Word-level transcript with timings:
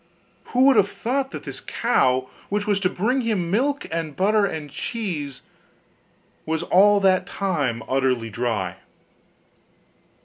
Who 0.45 0.63
would 0.63 0.77
have 0.77 0.89
thought 0.89 1.29
that 1.29 1.43
this 1.43 1.61
cow, 1.61 2.27
which 2.49 2.65
was 2.65 2.79
to 2.79 2.89
bring 2.89 3.21
him 3.21 3.51
milk 3.51 3.85
and 3.91 4.15
butter 4.15 4.47
and 4.47 4.67
cheese, 4.67 5.43
was 6.43 6.63
all 6.63 6.99
that 7.01 7.27
time 7.27 7.83
utterly 7.87 8.31
dry? 8.31 8.77